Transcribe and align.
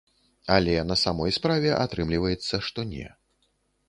Але 0.53 0.77
на 0.91 0.95
самой 1.01 1.33
справе 1.37 1.73
атрымліваецца, 1.83 2.55
што 2.69 2.87
не. 2.95 3.07